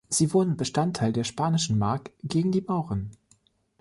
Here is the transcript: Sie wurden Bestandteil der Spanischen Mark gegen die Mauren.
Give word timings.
Sie 0.09 0.33
wurden 0.33 0.57
Bestandteil 0.57 1.13
der 1.13 1.23
Spanischen 1.23 1.77
Mark 1.77 2.09
gegen 2.23 2.51
die 2.51 2.61
Mauren. 2.61 3.11